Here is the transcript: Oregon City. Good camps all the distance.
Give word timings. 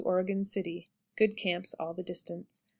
Oregon 0.03 0.43
City. 0.43 0.89
Good 1.15 1.37
camps 1.37 1.75
all 1.79 1.93
the 1.93 2.01
distance. 2.01 2.65